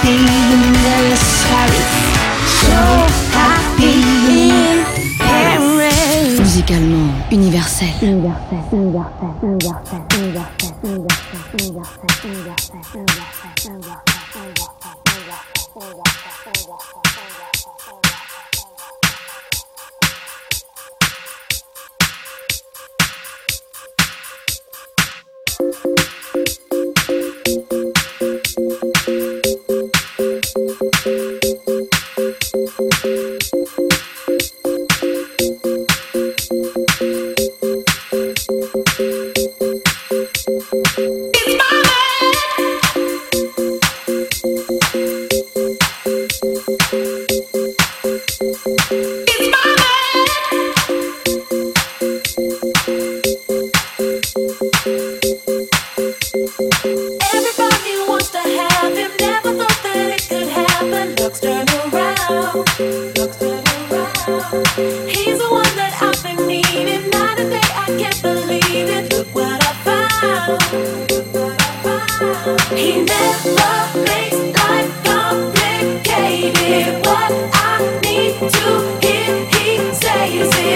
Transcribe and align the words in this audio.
happy 0.00 0.16
in 0.16 0.72
Paris. 0.80 1.44
Paris. 1.50 1.88
So 2.64 2.80
happy 3.36 4.00
in 4.32 4.84
Paris. 5.18 6.40
Musicalement 6.40 7.30
universel. 7.30 7.88
Universel, 8.00 8.64
universel, 8.72 9.36
universel, 9.42 10.06
universel, 10.10 10.72
universel, 10.82 11.44
universel, 11.52 12.08
universel, 12.24 12.80
universel, 12.94 13.50
universel. 13.64 14.09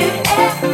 you 0.05 0.74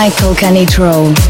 Michael 0.00 0.34
Canitrot. 0.34 1.29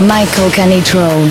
Michael 0.00 0.50
Canitrot. 0.50 1.30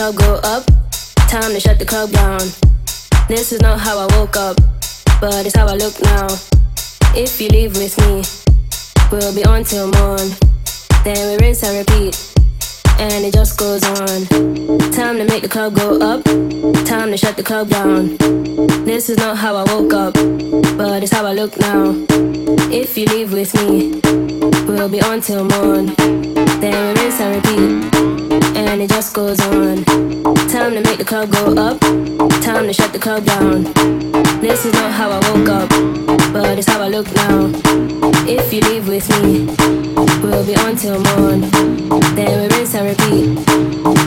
Club 0.00 0.16
go 0.16 0.40
up, 0.44 0.64
time 1.28 1.52
to 1.52 1.60
shut 1.60 1.78
the 1.78 1.84
club 1.84 2.10
down. 2.10 2.40
This 3.28 3.52
is 3.52 3.60
not 3.60 3.78
how 3.78 3.98
I 3.98 4.06
woke 4.16 4.36
up, 4.36 4.56
but 5.20 5.44
it's 5.44 5.54
how 5.54 5.66
I 5.66 5.74
look 5.74 6.00
now. 6.02 6.26
If 7.14 7.38
you 7.38 7.48
leave 7.50 7.76
with 7.76 7.98
me, 8.00 8.22
we'll 9.12 9.34
be 9.34 9.44
on 9.44 9.64
till 9.64 9.90
morn. 9.90 10.30
Then 11.04 11.20
we 11.28 11.44
rinse 11.44 11.62
and 11.64 11.76
repeat, 11.76 12.16
and 12.98 13.24
it 13.24 13.34
just 13.34 13.58
goes 13.58 13.84
on. 13.84 14.26
Time 14.90 15.18
to 15.18 15.24
make 15.24 15.42
the 15.42 15.50
club 15.50 15.74
go 15.74 15.98
up, 15.98 16.24
time 16.86 17.10
to 17.10 17.16
shut 17.18 17.36
the 17.36 17.42
club 17.42 17.68
down. 17.68 18.16
This 18.86 19.10
is 19.10 19.18
not 19.18 19.36
how 19.36 19.54
I 19.56 19.64
woke 19.74 19.92
up, 19.92 20.14
but 20.78 21.02
it's 21.02 21.12
how 21.12 21.26
I 21.26 21.34
look 21.34 21.58
now. 21.58 21.94
If 22.72 22.96
you 22.96 23.04
leave 23.06 23.32
with 23.32 23.52
me, 23.54 24.00
we'll 24.66 24.88
be 24.88 25.02
on 25.02 25.20
till 25.20 25.44
morn. 25.44 25.86
Then 26.62 26.94
we 26.94 27.02
rinse 27.02 27.20
and 27.20 27.36
repeat 27.36 28.29
and 28.68 28.82
it 28.82 28.90
just 28.90 29.14
goes 29.14 29.40
on. 29.40 29.84
Time 30.48 30.72
to 30.74 30.82
make 30.82 30.98
the 30.98 31.04
club 31.04 31.30
go 31.30 31.54
up, 31.54 31.80
time 32.42 32.66
to 32.66 32.72
shut 32.72 32.92
the 32.92 32.98
club 32.98 33.24
down. 33.24 33.64
This 34.40 34.64
is 34.64 34.72
not 34.74 34.92
how 34.92 35.10
I 35.10 35.18
woke 35.30 35.48
up, 35.48 35.68
but 36.32 36.58
it's 36.58 36.68
how 36.68 36.82
I 36.82 36.88
look 36.88 37.06
now. 37.14 37.50
If 38.26 38.52
you 38.52 38.60
leave 38.60 38.88
with 38.88 39.08
me, 39.22 39.46
we'll 40.22 40.44
be 40.44 40.54
on 40.56 40.76
till 40.76 41.00
morn. 41.10 41.40
Then 42.14 42.40
we 42.40 42.56
rinse 42.56 42.74
and 42.74 42.86
repeat, 42.92 43.48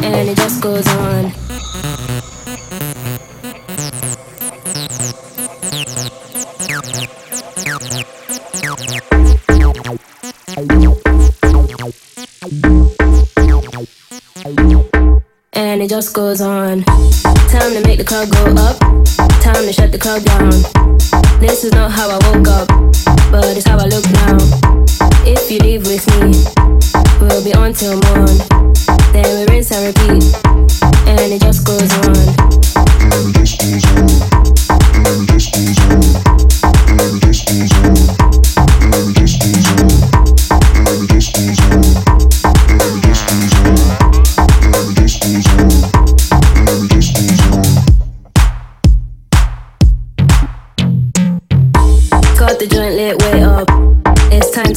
and 0.04 0.30
it 0.30 0.38
just 0.38 0.62
goes 0.62 0.88
on. 0.88 1.32
It 15.56 15.90
just 15.90 16.14
goes 16.14 16.42
on. 16.42 16.84
Time 16.84 17.74
to 17.74 17.82
make 17.86 17.98
the 17.98 18.06
club 18.06 18.30
go 18.30 18.46
up, 18.62 18.80
time 19.42 19.66
to 19.66 19.74
shut 19.74 19.92
the 19.92 20.00
club 20.00 20.24
down. 20.24 20.50
This 21.40 21.64
is 21.64 21.74
not 21.74 21.92
how 21.92 22.10
I 22.10 22.18
woke 22.32 22.48
up, 22.48 22.68
but 23.32 23.58
it's 23.58 23.68
how 23.68 23.78
I 23.78 23.86
look 23.86 24.06
now. 24.26 24.38
If 25.26 25.52
you 25.52 25.60
leave 25.60 25.86
with 25.86 26.06
me, 26.22 26.32
we'll 27.20 27.44
be 27.44 27.54
on 27.54 27.74
till 27.74 28.00
morn. 28.10 28.38
Then 29.14 29.28
we 29.38 29.54
rinse 29.54 29.72
and 29.72 29.86
repeat, 29.86 30.24
and 31.08 31.34
it 31.34 31.42
just 31.42 31.66
goes 31.66 31.92
on. 32.08 32.73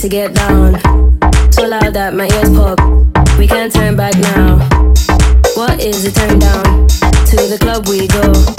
To 0.06 0.10
get 0.10 0.34
down. 0.34 0.74
So 1.52 1.66
loud 1.66 1.94
that 1.94 2.14
my 2.14 2.28
ears 2.28 2.50
pop. 2.50 2.78
We 3.38 3.46
can't 3.46 3.72
turn 3.72 3.96
back 3.96 4.16
now. 4.18 4.58
What 5.54 5.80
is 5.80 6.04
the 6.04 6.12
turn 6.12 6.38
down? 6.38 6.86
To 7.30 7.36
the 7.36 7.58
club 7.58 7.88
we 7.88 8.06
go. 8.06 8.55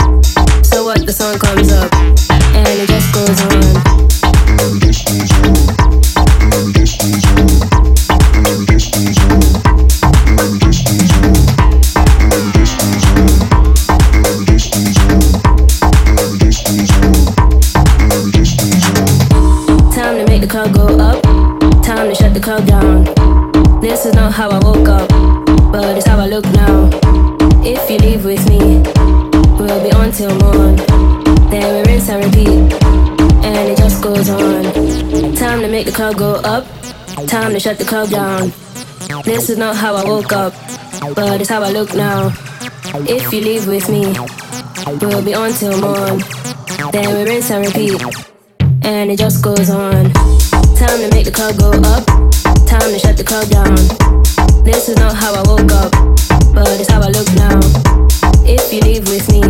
Club 35.97 36.15
go 36.15 36.33
up, 36.43 36.63
time 37.25 37.51
to 37.53 37.59
shut 37.59 37.79
the 37.79 37.83
club 37.83 38.07
down. 38.11 38.53
This 39.23 39.49
is 39.49 39.57
not 39.57 39.75
how 39.75 39.95
I 39.95 40.03
woke 40.05 40.31
up, 40.31 40.53
but 41.15 41.41
it's 41.41 41.49
how 41.49 41.63
I 41.63 41.71
look 41.71 41.95
now. 41.95 42.31
If 43.09 43.33
you 43.33 43.41
leave 43.41 43.65
with 43.65 43.89
me, 43.89 44.13
we'll 45.01 45.25
be 45.25 45.33
on 45.33 45.53
till 45.53 45.75
morn. 45.81 46.21
Then 46.91 47.17
we 47.17 47.23
rinse 47.23 47.49
and 47.49 47.65
repeat, 47.65 47.99
and 48.85 49.09
it 49.09 49.17
just 49.17 49.43
goes 49.43 49.71
on. 49.71 50.13
Time 50.77 50.99
to 51.01 51.09
make 51.09 51.25
the 51.25 51.33
club 51.33 51.57
go 51.57 51.71
up. 51.89 52.05
Time 52.67 52.93
to 52.93 52.99
shut 52.99 53.17
the 53.17 53.23
club 53.23 53.49
down. 53.49 53.73
This 54.63 54.89
is 54.89 54.97
not 54.97 55.15
how 55.15 55.33
I 55.33 55.41
woke 55.49 55.71
up, 55.71 55.91
but 56.53 56.69
it's 56.79 56.91
how 56.91 57.01
I 57.01 57.09
look 57.09 57.29
now. 57.33 57.57
If 58.45 58.71
you 58.71 58.81
leave 58.81 59.09
with 59.09 59.25
me, 59.33 59.41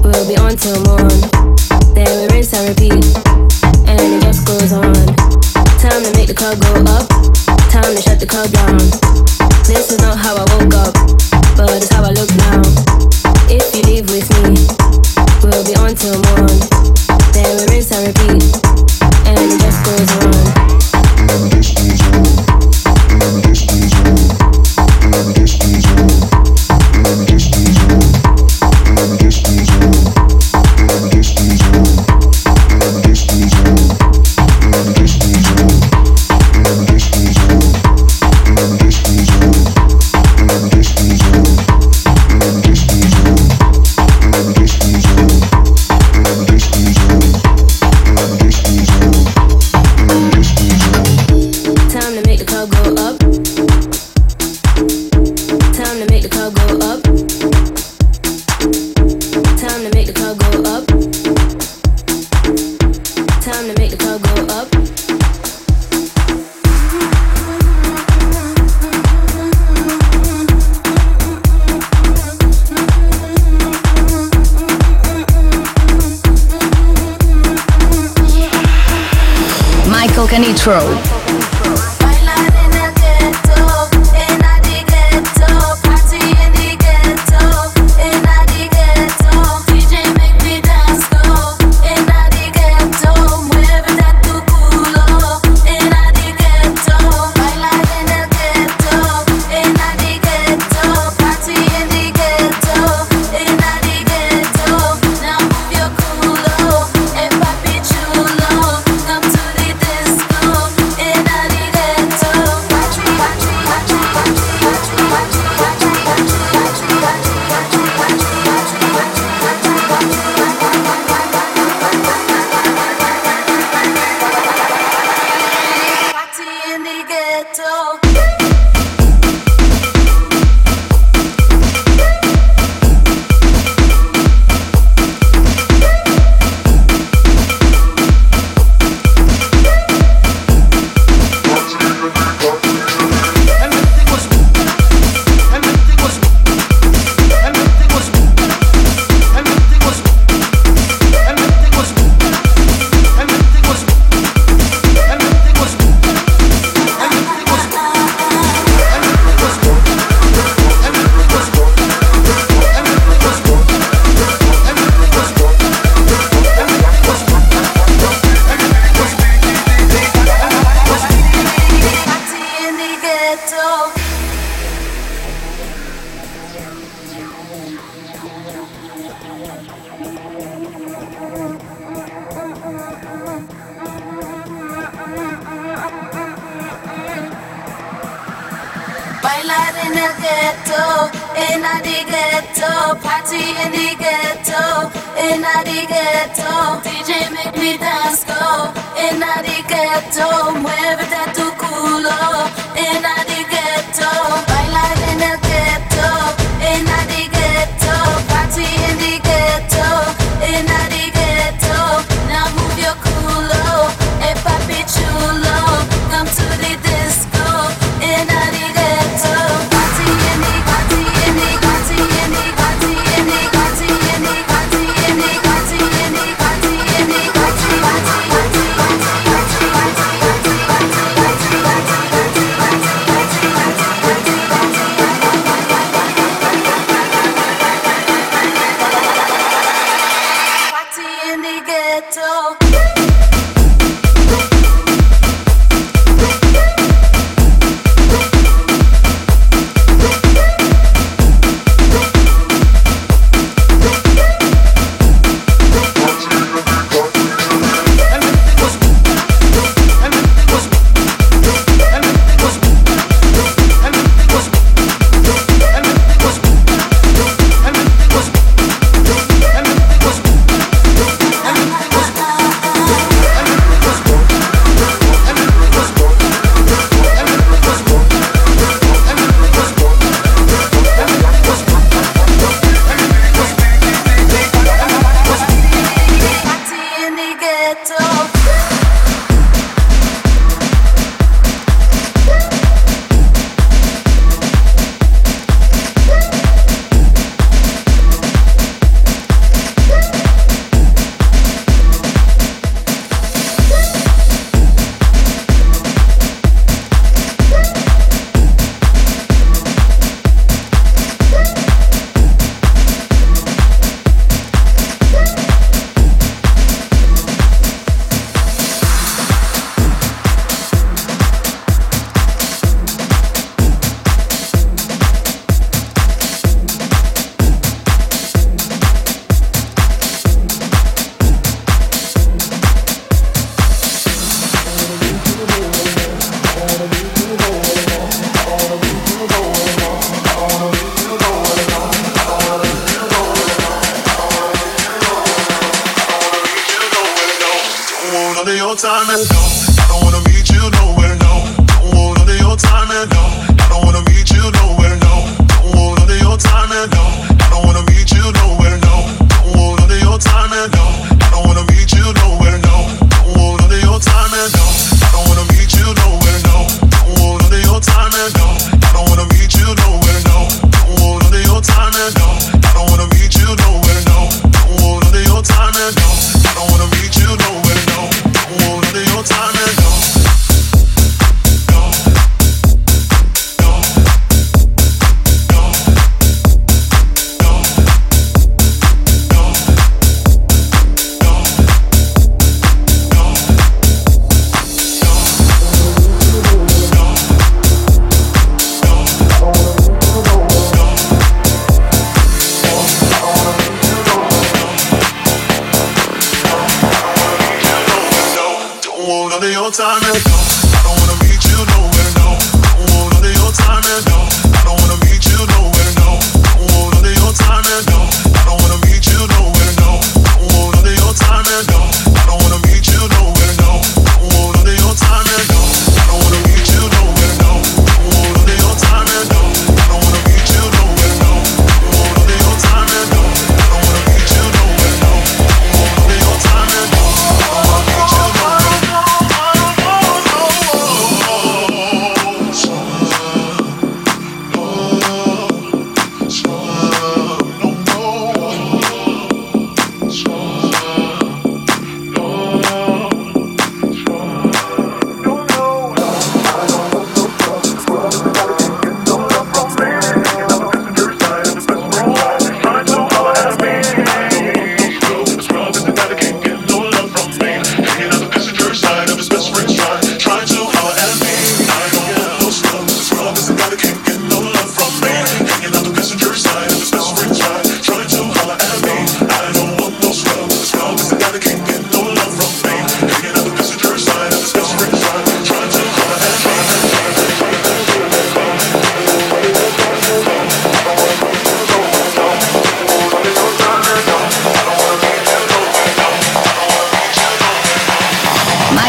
we'll 0.00 0.26
be 0.26 0.38
on 0.40 0.56
till 0.56 0.80
morn. 0.88 1.20
Then 1.92 2.08
we 2.16 2.32
rinse 2.32 2.54
and 2.54 2.66
repeat, 2.66 3.04
and 3.84 4.00
it 4.00 4.22
just 4.22 4.46
goes 4.46 4.72
on. 4.72 5.19
Time 5.80 6.04
to 6.04 6.12
make 6.12 6.28
the 6.28 6.34
club 6.36 6.60
go 6.60 6.68
up. 6.92 7.08
Time 7.72 7.96
to 7.96 8.02
shut 8.02 8.20
the 8.20 8.26
club 8.28 8.52
down. 8.52 8.76
This 9.64 9.90
is 9.90 9.98
not 10.00 10.18
how 10.18 10.36
I 10.36 10.44
woke 10.52 10.74
up, 10.76 10.92
but 11.56 11.72
it's 11.72 11.88
how 11.88 12.04
I 12.04 12.12
look 12.12 12.28
now. 12.36 12.60
If 13.48 13.72
you 13.74 13.80
leave 13.88 14.04
with 14.12 14.28
me, 14.44 14.60
we'll 15.40 15.64
be 15.64 15.72
on 15.80 15.96
till 15.96 16.20
morn. 16.36 16.52
Then 17.32 17.56
we 17.56 17.64
rinse 17.72 17.92
and 17.96 18.12
repeat 18.12 18.44
and 19.24 19.38
it 19.40 19.60
just 19.60 19.80
goes 19.86 20.39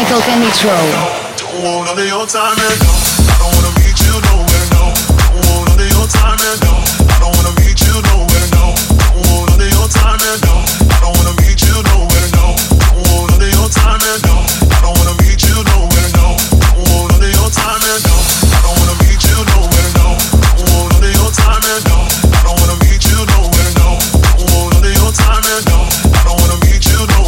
Michael 0.02 0.20
Canitrot. 0.22 1.38
Don't 1.38 1.62
want 1.62 1.86
none 1.86 1.94
of 1.94 2.08
your 2.10 2.26
time 2.26 2.58
and 2.58 2.78
no, 2.82 2.90
I 2.90 3.38
don't 3.38 3.54
wanna 3.54 3.70
meet 3.78 3.94
you 4.02 4.18
nowhere, 4.18 4.66
no. 4.74 4.90
Don't 5.30 5.46
want 5.46 5.70
none 5.70 5.78
of 5.78 5.90
your 5.94 6.06
time 6.10 6.42
and 6.42 6.58
no, 6.58 6.74
I 7.06 7.22
don't 7.22 7.30
wanna 7.38 7.54
meet 7.62 7.78
you 7.86 7.94
nowhere, 8.10 8.48
no. 8.50 8.74
Don't 8.98 9.22
want 9.30 9.54
none 9.54 9.62
of 9.62 9.70
your 9.70 9.86
time 9.86 10.18
and 10.18 10.42
no, 10.42 10.58
I 10.90 10.98
don't 10.98 11.14
wanna 11.14 11.38
meet 11.38 11.62
you 11.62 11.78
nowhere, 11.86 12.28
no. 12.34 12.50
Don't 12.82 12.98
want 13.14 13.30
none 13.30 13.46
of 13.46 13.54
your 13.54 13.70
time 13.70 14.02
and 14.02 14.22
no, 14.26 14.42
I 14.42 14.82
don't 14.82 14.98
wanna 14.98 15.14
meet 15.22 15.38
you 15.38 15.54
nowhere, 15.70 16.10
no. 16.18 16.34
Don't 16.50 16.82
want 16.90 17.06
none 17.14 17.22
of 17.22 17.30
your 17.38 17.50
time 17.54 17.78
and 17.86 18.02
no, 18.02 18.10
I 18.10 18.58
don't 18.58 18.74
wanna 18.82 18.98
meet 19.06 19.22
you 19.22 19.38
nowhere, 19.38 19.90
no. 19.94 20.18
Don't 20.50 20.66
want 20.74 20.90
none 20.98 21.06
of 21.06 21.14
your 21.14 21.30
time 21.30 21.62
and 21.62 21.84
no, 21.86 21.98
I 22.26 22.42
don't 22.42 22.58
wanna 22.58 22.76
meet 22.82 23.06
you 23.06 23.22
nowhere, 23.22 23.70
no. 23.78 24.02
Don't 24.34 24.50
want 24.50 24.74
none 24.74 24.82
of 24.82 24.98
your 24.98 25.12
time 25.14 25.46
and 25.46 25.62
no, 25.70 25.78
I 26.10 26.20
don't 26.26 26.38
wanna 26.42 26.58
meet 26.66 26.90
you 26.90 26.98
nowhere, 27.06 27.22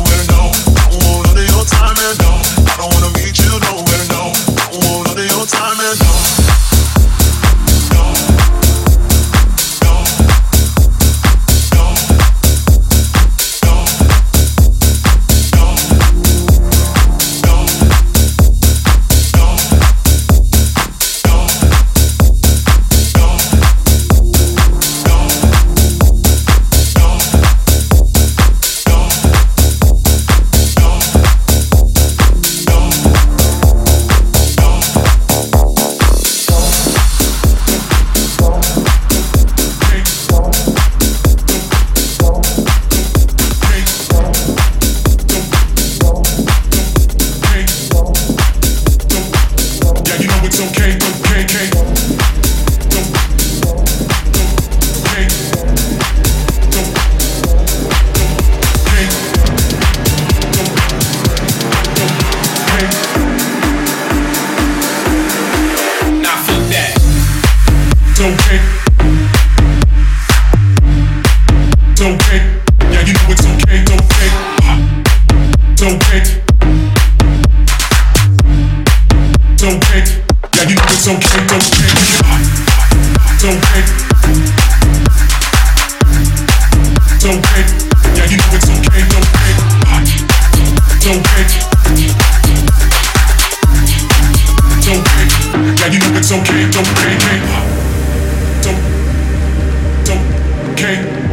I 2.74 2.78
don't 2.78 2.92
wanna 2.94 3.12
meet 3.22 3.38
you 3.38 3.54
nowhere, 3.70 4.04
no. 4.10 4.34
Don't 4.72 4.82
want 4.90 5.06
none 5.06 5.18
of 5.18 5.30
your 5.30 5.46
time 5.46 5.78
and 5.78 6.03
okay. 81.54 81.62
Don't 83.40 83.60
pick. 83.62 83.86
Don't. 87.20 87.20
Don't. 87.20 87.44
It's 96.16 96.30
okay. 100.72 101.23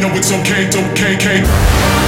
Know 0.00 0.16
it's 0.16 0.32
okay. 0.32 0.68
Don't. 0.70 0.90
Okay. 0.92 1.14
Okay. 1.16 1.99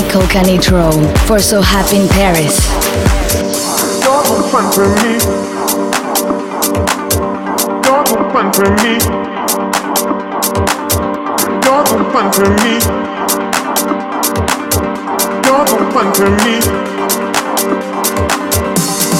Michael 0.00 0.22
Canitrot 0.28 1.18
for 1.26 1.40
So 1.40 1.60
Happy 1.60 1.96
in 1.96 2.08
Paris. 2.08 2.54
The 3.98 4.14
fun 4.46 4.70
for 4.70 4.86
me. 4.86 5.18
The 7.82 7.94
fun 8.30 8.52
for 8.54 8.70
me. 8.78 8.94
The 11.66 11.74
fun 12.12 12.30
for 12.30 12.48
me. 12.54 12.78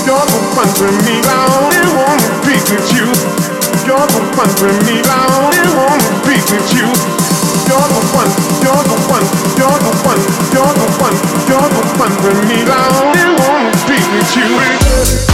You're 0.07 0.27
the 0.31 0.39
fun 0.55 0.69
for 0.79 0.91
me. 1.03 1.15
I 1.27 1.43
only 1.59 1.83
wanna 1.99 2.31
be 2.47 2.55
with 2.71 2.87
you. 2.95 3.09
You're 3.85 4.07
the 4.07 4.21
fun 4.37 4.51
for 4.55 4.71
me. 4.87 5.03
I 5.03 5.27
only 5.43 5.59
wanna 5.75 6.09
be 6.23 6.39
with 6.39 6.71
you. 6.73 7.48
One, 7.69 8.31
you're 8.65 8.83
the 8.83 8.97
one, 9.13 9.25
you're 9.59 9.79
the 9.79 9.93
one, 10.01 11.21
for 12.17 12.35
me. 12.49 12.65
I 12.67 12.73
only 13.05 13.25
wanna 13.39 13.73
be 13.87 13.99
with 14.17 14.37
you. 14.37 15.28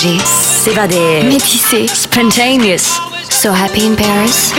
voyager, 0.00 0.20
s'évader, 0.24 1.22
métisser, 1.24 1.86
spontaneous, 1.88 3.00
so 3.28 3.50
happy 3.52 3.86
in 3.86 3.94
Paris, 3.94 4.52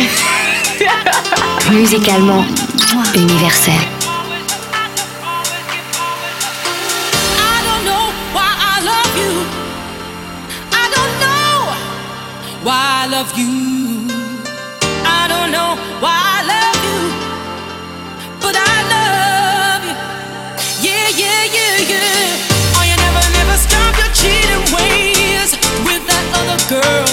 musicalement, 1.72 2.46
universel. 3.16 3.74
Why 12.64 13.06
I 13.06 13.08
love 13.10 13.36
you. 13.36 13.81
girl. 26.72 27.06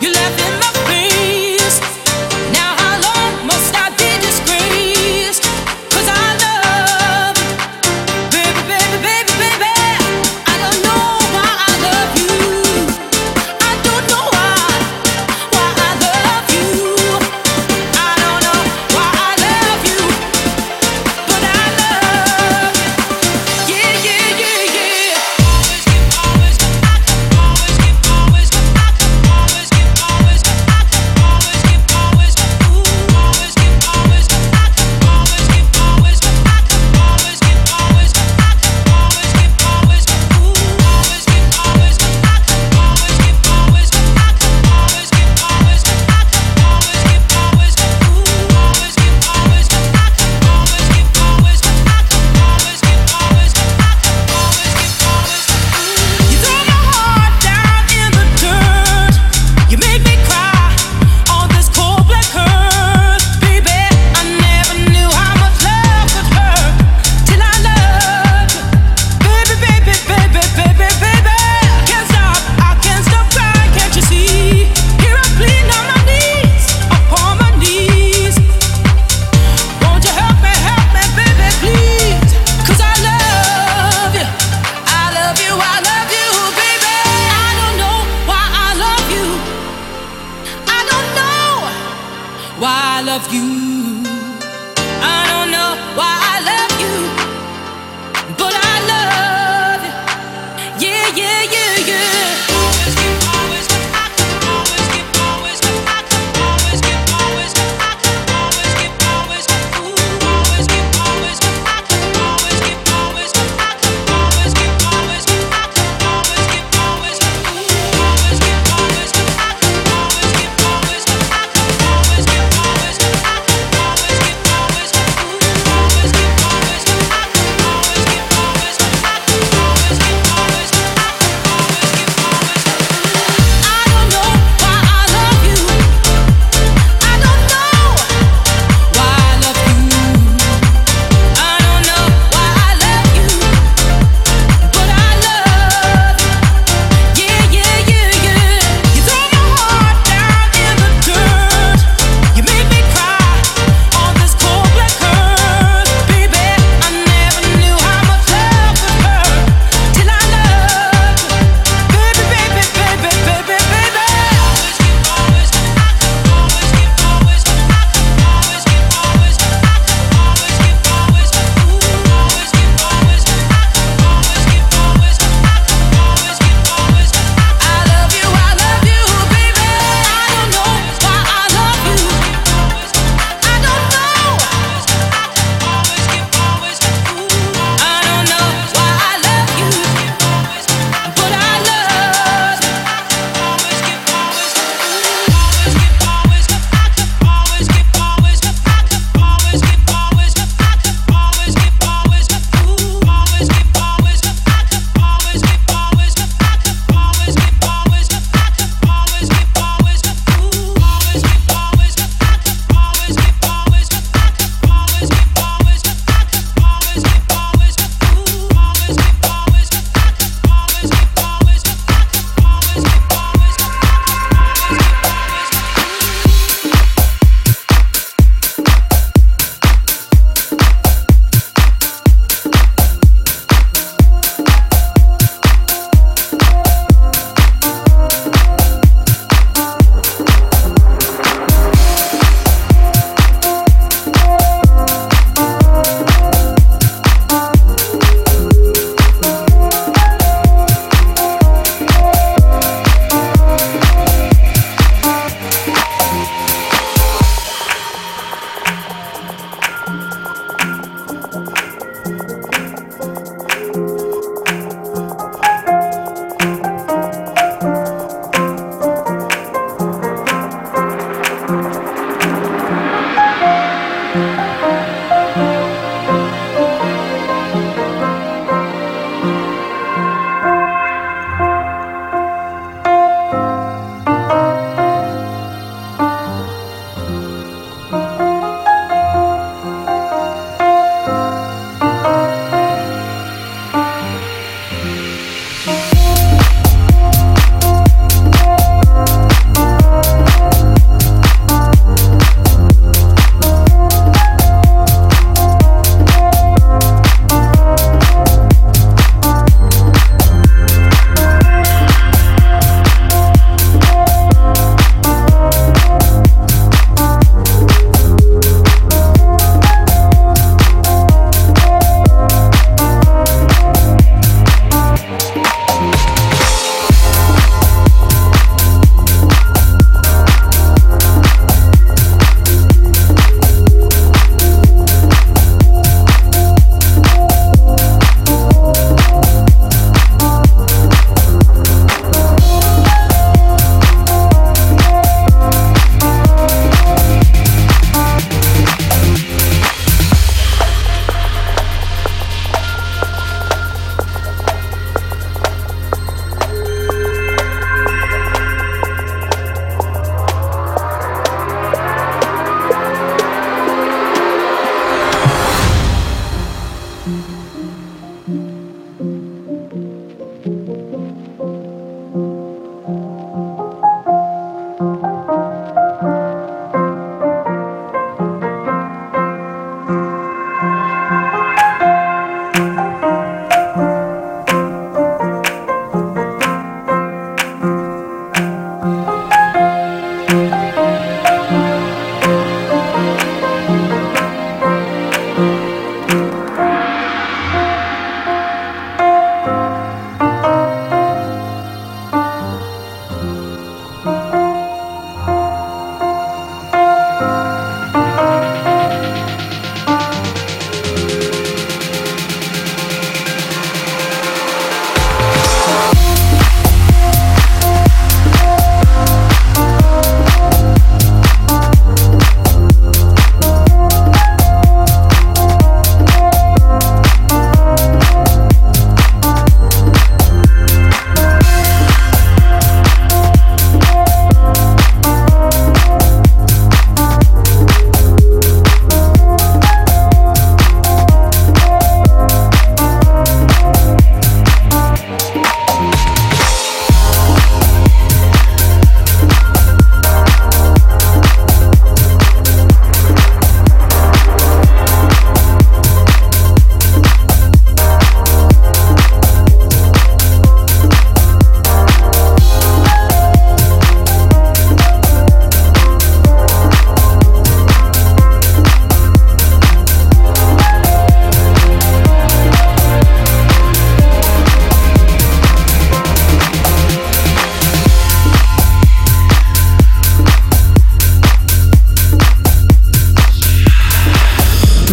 you're 0.00 0.12
laughing. 0.12 0.61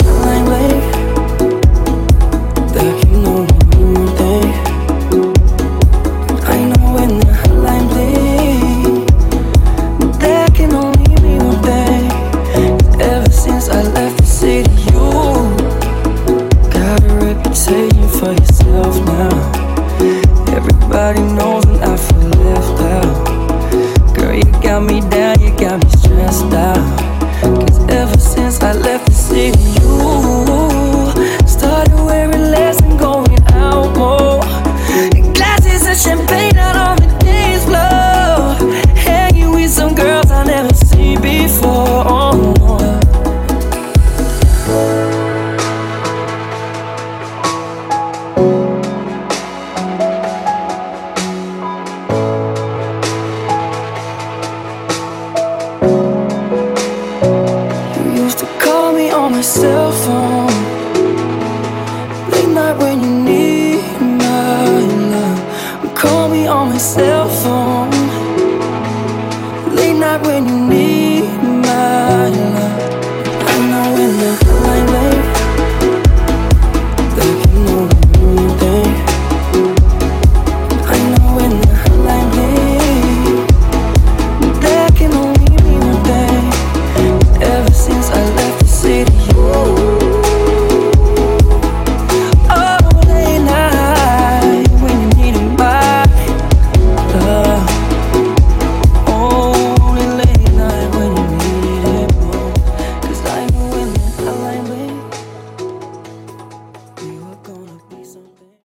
Know 0.00 0.44
when 0.44 0.81